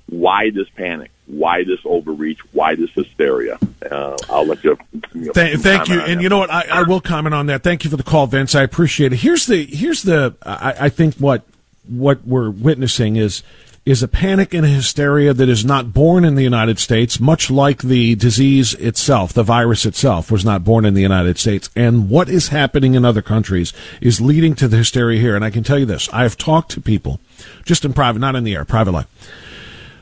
[0.09, 1.11] Why this panic?
[1.27, 2.39] Why this overreach?
[2.51, 3.59] Why this hysteria?
[3.89, 4.77] Uh, I'll let you.
[5.13, 6.49] you know, Thank, thank you, and you know what?
[6.49, 7.61] I, I will comment on that.
[7.61, 8.55] Thank you for the call, Vince.
[8.55, 9.17] I appreciate it.
[9.17, 11.43] Here's the here's the I, I think what
[11.87, 13.43] what we're witnessing is
[13.87, 17.83] is a panic and hysteria that is not born in the United States, much like
[17.83, 21.69] the disease itself, the virus itself was not born in the United States.
[21.73, 23.71] And what is happening in other countries
[24.01, 25.37] is leading to the hysteria here.
[25.37, 27.21] And I can tell you this: I have talked to people,
[27.63, 29.07] just in private, not in the air, private life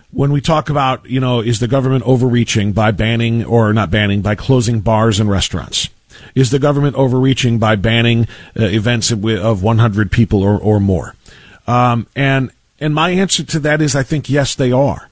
[0.10, 4.22] when we talk about, you know, is the government overreaching by banning or not banning,
[4.22, 5.90] by closing bars and restaurants?
[6.34, 8.26] Is the government overreaching by banning
[8.58, 11.16] uh, events of, of 100 people or, or more?
[11.68, 15.10] Um, and, and my answer to that is I think yes, they are.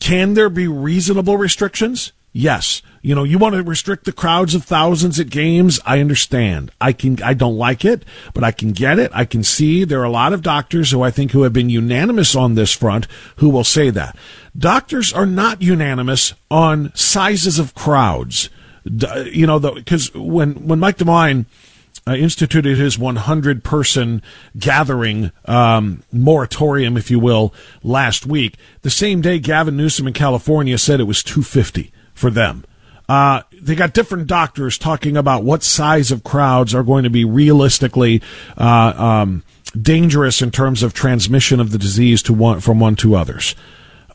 [0.00, 2.12] Can there be reasonable restrictions?
[2.32, 2.82] Yes.
[3.00, 5.80] You know, you want to restrict the crowds of thousands at games.
[5.86, 6.70] I understand.
[6.80, 9.10] I can, I don't like it, but I can get it.
[9.14, 11.70] I can see there are a lot of doctors who I think who have been
[11.70, 13.06] unanimous on this front
[13.36, 14.16] who will say that.
[14.56, 18.50] Doctors are not unanimous on sizes of crowds.
[18.84, 21.46] You know, because when, when Mike DeWine,
[22.06, 24.22] uh, instituted his 100 person
[24.58, 28.56] gathering um, moratorium, if you will, last week.
[28.82, 32.64] The same day, Gavin Newsom in California said it was 250 for them.
[33.08, 37.24] Uh, they got different doctors talking about what size of crowds are going to be
[37.24, 38.20] realistically
[38.58, 39.42] uh, um,
[39.80, 43.54] dangerous in terms of transmission of the disease to one from one to others.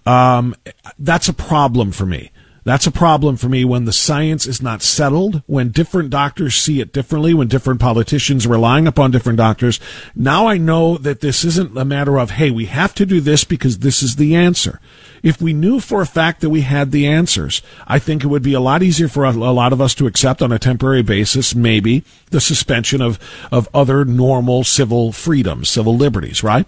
[0.05, 0.55] Um,
[0.99, 2.31] that's a problem for me.
[2.63, 6.79] That's a problem for me when the science is not settled, when different doctors see
[6.79, 9.79] it differently, when different politicians are relying upon different doctors.
[10.15, 13.43] Now I know that this isn't a matter of, hey, we have to do this
[13.43, 14.79] because this is the answer.
[15.23, 18.43] If we knew for a fact that we had the answers, I think it would
[18.43, 21.55] be a lot easier for a, lot of us to accept on a temporary basis,
[21.55, 23.19] maybe, the suspension of,
[23.51, 26.65] of other normal civil freedoms, civil liberties, right?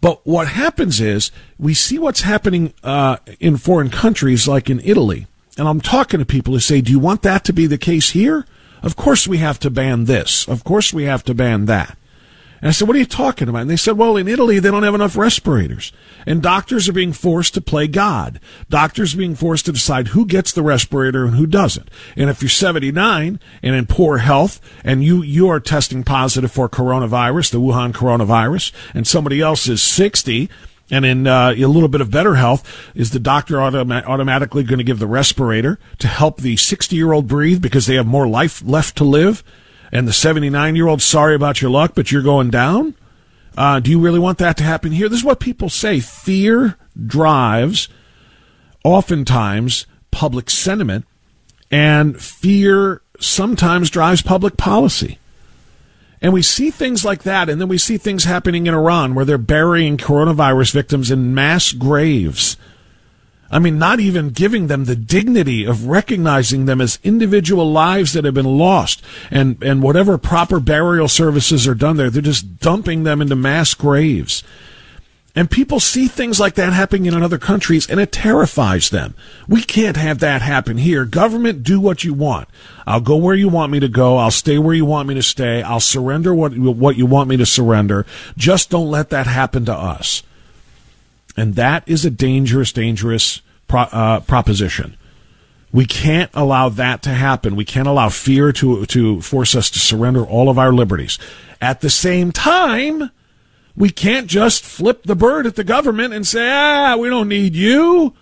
[0.00, 5.26] But what happens is we see what's happening uh, in foreign countries, like in Italy.
[5.56, 8.10] And I'm talking to people who say, Do you want that to be the case
[8.10, 8.46] here?
[8.80, 10.46] Of course we have to ban this.
[10.46, 11.97] Of course we have to ban that.
[12.60, 13.62] And I said, What are you talking about?
[13.62, 15.92] And they said, Well, in Italy, they don't have enough respirators.
[16.26, 18.40] And doctors are being forced to play God.
[18.68, 21.90] Doctors are being forced to decide who gets the respirator and who doesn't.
[22.16, 26.68] And if you're 79 and in poor health and you, you are testing positive for
[26.68, 30.48] coronavirus, the Wuhan coronavirus, and somebody else is 60
[30.90, 34.78] and in uh, a little bit of better health, is the doctor automa- automatically going
[34.78, 38.26] to give the respirator to help the 60 year old breathe because they have more
[38.26, 39.44] life left to live?
[39.92, 42.94] And the 79 year old, sorry about your luck, but you're going down?
[43.56, 45.08] Uh, do you really want that to happen here?
[45.08, 46.00] This is what people say.
[46.00, 46.76] Fear
[47.06, 47.88] drives,
[48.84, 51.06] oftentimes, public sentiment,
[51.70, 55.18] and fear sometimes drives public policy.
[56.20, 59.24] And we see things like that, and then we see things happening in Iran where
[59.24, 62.56] they're burying coronavirus victims in mass graves.
[63.50, 68.24] I mean, not even giving them the dignity of recognizing them as individual lives that
[68.24, 73.04] have been lost, and and whatever proper burial services are done there, they're just dumping
[73.04, 74.42] them into mass graves.
[75.38, 79.14] And people see things like that happening in other countries and it terrifies them.
[79.46, 81.04] We can't have that happen here.
[81.04, 82.48] Government, do what you want.
[82.88, 84.16] I'll go where you want me to go.
[84.16, 85.62] I'll stay where you want me to stay.
[85.62, 88.04] I'll surrender what, what you want me to surrender.
[88.36, 90.24] Just don't let that happen to us.
[91.38, 94.96] And that is a dangerous, dangerous pro, uh, proposition.
[95.72, 97.54] We can't allow that to happen.
[97.54, 101.18] We can't allow fear to, to force us to surrender all of our liberties.
[101.60, 103.10] At the same time,
[103.76, 107.54] we can't just flip the bird at the government and say, ah, we don't need
[107.54, 108.14] you.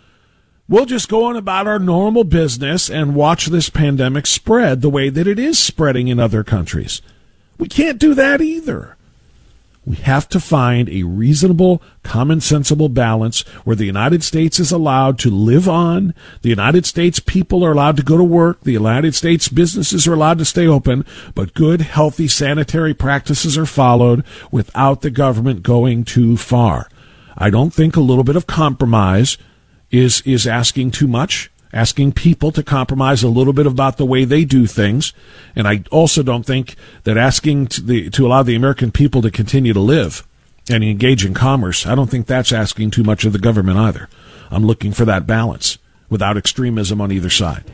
[0.68, 5.08] We'll just go on about our normal business and watch this pandemic spread the way
[5.08, 7.00] that it is spreading in other countries.
[7.56, 8.95] We can't do that either.
[9.86, 15.16] We have to find a reasonable, common sensible balance where the United States is allowed
[15.20, 16.12] to live on,
[16.42, 20.14] the United States people are allowed to go to work, the United States businesses are
[20.14, 21.06] allowed to stay open,
[21.36, 26.88] but good, healthy sanitary practices are followed without the government going too far.
[27.38, 29.38] I don't think a little bit of compromise
[29.92, 34.24] is is asking too much asking people to compromise a little bit about the way
[34.24, 35.12] they do things.
[35.54, 36.74] And I also don't think
[37.04, 40.26] that asking to, the, to allow the American people to continue to live
[40.70, 44.08] and engage in commerce, I don't think that's asking too much of the government either.
[44.50, 45.76] I'm looking for that balance
[46.08, 47.64] without extremism on either side.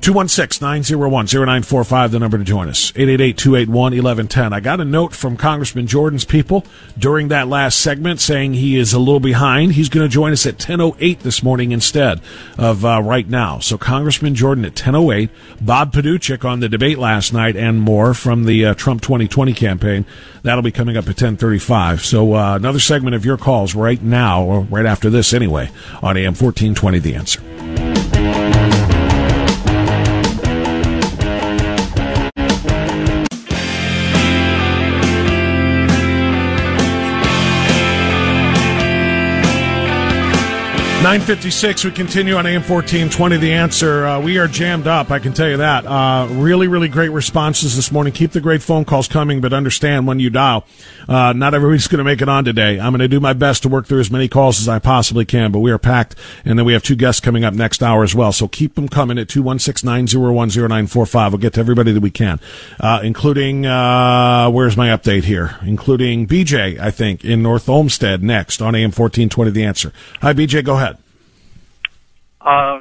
[0.00, 2.90] 216-901-0945, the number to join us.
[2.92, 4.52] 888-281-1110.
[4.52, 6.64] I got a note from Congressman Jordan's people
[6.98, 9.74] during that last segment saying he is a little behind.
[9.74, 12.20] He's going to join us at 10.08 this morning instead
[12.56, 13.58] of uh, right now.
[13.58, 15.28] So Congressman Jordan at 10.08,
[15.60, 20.06] Bob Paduchik on the debate last night and more from the uh, Trump 2020 campaign.
[20.42, 22.00] That'll be coming up at 10.35.
[22.00, 25.70] So uh, another segment of your calls right now, or right after this anyway,
[26.02, 28.89] on AM 1420 The Answer.
[41.02, 43.38] 956, we continue on AM 1420.
[43.38, 45.86] The answer, uh, we are jammed up, I can tell you that.
[45.86, 48.12] Uh, really, really great responses this morning.
[48.12, 50.66] Keep the great phone calls coming, but understand when you dial,
[51.08, 52.78] uh, not everybody's going to make it on today.
[52.78, 55.24] I'm going to do my best to work through as many calls as I possibly
[55.24, 58.02] can, but we are packed, and then we have two guests coming up next hour
[58.02, 58.30] as well.
[58.30, 61.30] So keep them coming at 216-901-0945.
[61.30, 62.40] We'll get to everybody that we can,
[62.78, 65.56] uh, including, uh, where's my update here?
[65.62, 69.50] Including BJ, I think, in North Olmsted next on AM 1420.
[69.50, 69.94] The answer.
[70.20, 70.89] Hi, BJ, go ahead.
[72.40, 72.80] Uh,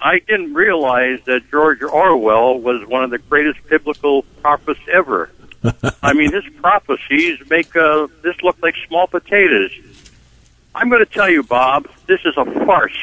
[0.00, 5.30] I didn't realize that George Orwell was one of the greatest biblical prophets ever.
[6.02, 9.72] I mean, his prophecies make uh, this look like small potatoes.
[10.74, 12.98] I'm going to tell you, Bob, this is a farce.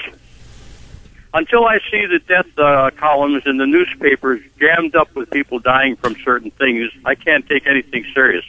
[1.34, 5.96] Until I see the death uh, columns in the newspapers jammed up with people dying
[5.96, 8.46] from certain things, I can't take anything serious.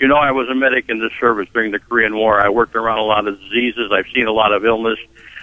[0.00, 2.40] You know, I was a medic in the service during the Korean War.
[2.40, 3.92] I worked around a lot of diseases.
[3.92, 4.98] I've seen a lot of illness.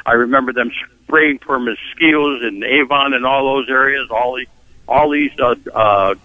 [0.05, 0.71] I remember them
[1.03, 4.09] spraying for mosquitoes in Avon and all those areas.
[4.09, 4.45] All the
[4.87, 6.15] all these uh, uh,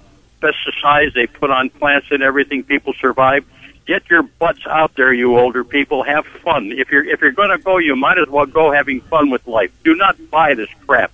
[0.40, 2.62] pesticides they put on plants and everything.
[2.64, 3.44] People survive.
[3.86, 6.02] Get your butts out there, you older people.
[6.02, 6.72] Have fun.
[6.72, 9.46] If you're if you're going to go, you might as well go having fun with
[9.46, 9.70] life.
[9.84, 11.12] Do not buy this crap.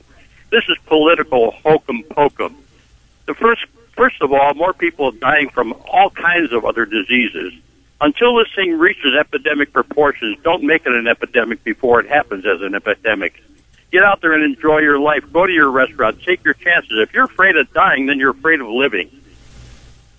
[0.51, 2.55] This is political hokum pokum.
[3.27, 3.65] The first,
[3.97, 7.53] first of all, more people are dying from all kinds of other diseases
[8.03, 12.61] until this thing reaches epidemic proportions, don't make it an epidemic before it happens as
[12.61, 13.41] an epidemic.
[13.93, 15.25] Get out there and enjoy your life.
[15.33, 16.21] Go to your restaurant.
[16.23, 16.99] Take your chances.
[16.99, 19.11] If you're afraid of dying, then you're afraid of living.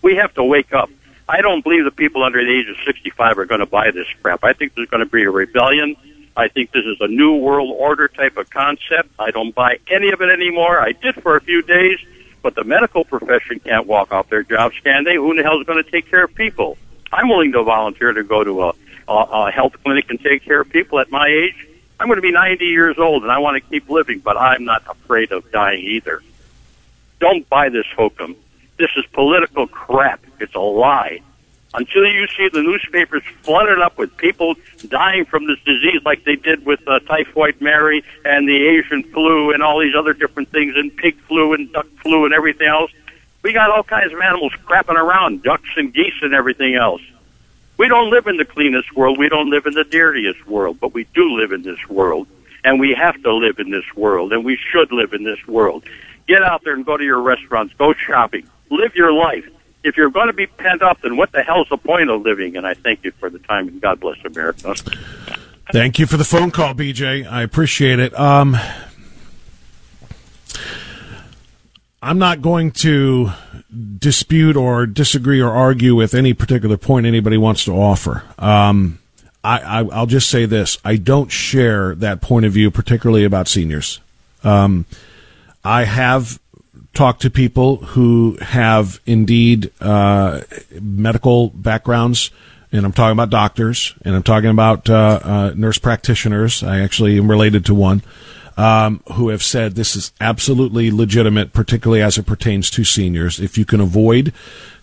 [0.01, 0.89] We have to wake up.
[1.27, 4.07] I don't believe the people under the age of 65 are going to buy this
[4.21, 4.43] crap.
[4.43, 5.95] I think there's going to be a rebellion.
[6.37, 9.09] I think this is a new world order type of concept.
[9.19, 10.79] I don't buy any of it anymore.
[10.79, 11.99] I did for a few days,
[12.41, 15.15] but the medical profession can't walk off their jobs, can they?
[15.15, 16.77] Who the hell is going to take care of people?
[17.13, 18.73] I'm willing to volunteer to go to a,
[19.07, 21.67] a, a health clinic and take care of people at my age.
[21.99, 24.65] I'm going to be 90 years old and I want to keep living, but I'm
[24.65, 26.21] not afraid of dying either.
[27.19, 28.35] Don't buy this hokum.
[28.77, 30.21] This is political crap.
[30.39, 31.21] It's a lie.
[31.75, 34.55] Until you see the newspapers flooded up with people
[34.87, 39.51] dying from this disease like they did with uh, typhoid Mary and the Asian flu
[39.53, 42.91] and all these other different things and pig flu and duck flu and everything else,
[43.43, 47.01] we got all kinds of animals crapping around, ducks and geese and everything else.
[47.77, 49.19] We don't live in the cleanest world.
[49.19, 52.27] We don't live in the dirtiest world, but we do live in this world.
[52.63, 55.83] And we have to live in this world, and we should live in this world.
[56.27, 59.45] Get out there and go to your restaurants, go shopping, live your life.
[59.83, 62.55] If you're going to be pent up, then what the hell's the point of living?
[62.55, 64.75] And I thank you for the time, and God bless America.
[65.73, 67.29] Thank you for the phone call, BJ.
[67.29, 68.17] I appreciate it.
[68.17, 68.55] Um,
[72.03, 73.31] I'm not going to
[73.97, 78.23] dispute or disagree or argue with any particular point anybody wants to offer.
[78.37, 78.99] Um,
[79.41, 84.01] I, will just say this: I don't share that point of view, particularly about seniors.
[84.43, 84.85] Um,
[85.63, 86.39] I have
[86.93, 90.41] talked to people who have indeed uh,
[90.81, 92.31] medical backgrounds,
[92.73, 96.63] and I'm talking about doctors, and I'm talking about uh, uh, nurse practitioners.
[96.63, 98.01] I actually am related to one
[98.57, 103.39] um, who have said this is absolutely legitimate, particularly as it pertains to seniors.
[103.39, 104.33] If you can avoid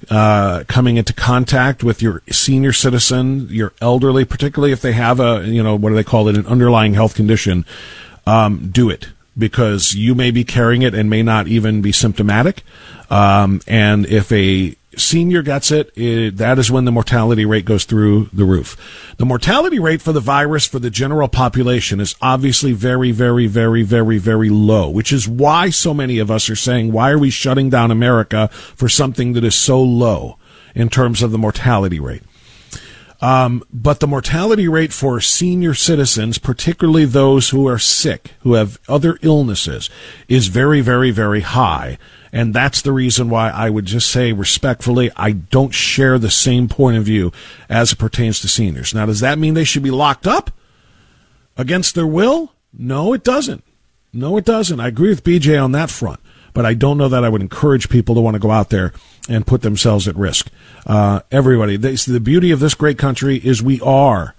[0.09, 5.45] uh, coming into contact with your senior citizen, your elderly, particularly if they have a,
[5.47, 7.65] you know, what do they call it, an underlying health condition,
[8.27, 9.09] um, do it
[9.39, 12.63] because you may be carrying it and may not even be symptomatic.
[13.09, 17.85] Um, and if a senior gets it, it, that is when the mortality rate goes
[17.85, 18.77] through the roof.
[19.17, 23.83] The mortality rate for the virus for the general population is obviously very, very, very,
[23.83, 27.31] very, very low, which is why so many of us are saying, why are we
[27.31, 30.39] shutting down America for something that is so low
[30.75, 32.23] in terms of the mortality rate?
[33.23, 38.79] Um, but the mortality rate for senior citizens, particularly those who are sick, who have
[38.89, 39.91] other illnesses,
[40.29, 41.99] is very, very, very high.
[42.33, 46.69] And that's the reason why I would just say respectfully, I don't share the same
[46.69, 47.33] point of view
[47.69, 48.95] as it pertains to seniors.
[48.95, 50.51] Now, does that mean they should be locked up
[51.57, 52.53] against their will?
[52.73, 53.65] No, it doesn't.
[54.13, 54.81] No, it doesn't.
[54.81, 56.21] I agree with BJ on that front,
[56.53, 58.93] but I don't know that I would encourage people to want to go out there
[59.29, 60.49] and put themselves at risk.
[60.87, 64.35] Uh, everybody, the beauty of this great country is we are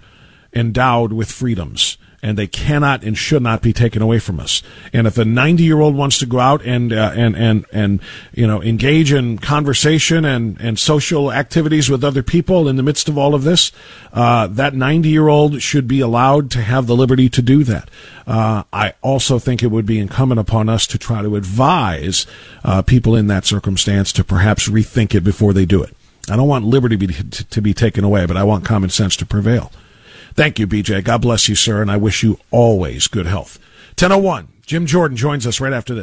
[0.54, 4.62] endowed with freedoms and they cannot and should not be taken away from us.
[4.92, 8.00] And if a 90 year old wants to go out and uh, and and and
[8.32, 13.08] you know engage in conversation and and social activities with other people in the midst
[13.08, 13.72] of all of this,
[14.12, 17.90] uh, that 90 year old should be allowed to have the liberty to do that.
[18.26, 22.26] Uh, I also think it would be incumbent upon us to try to advise
[22.62, 25.96] uh, people in that circumstance to perhaps rethink it before they do it.
[26.30, 29.26] I don't want liberty be, to be taken away, but I want common sense to
[29.26, 29.72] prevail.
[30.34, 31.04] Thank you, BJ.
[31.04, 33.58] God bless you, sir, and I wish you always good health.
[33.98, 34.48] 1001.
[34.64, 36.00] Jim Jordan joins us right after this.